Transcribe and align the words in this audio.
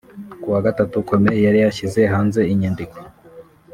Ku 0.41 0.47
wa 0.53 0.59
Gatatu 0.65 0.95
Comey 1.09 1.39
yari 1.45 1.59
yashyize 1.65 1.99
hanze 2.13 2.39
inyandiko 2.53 2.97